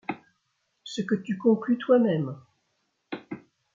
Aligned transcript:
Ce 0.83 1.03
que 1.03 1.13
tu 1.13 1.37
conclus 1.37 1.77
toi-même? 1.77 2.35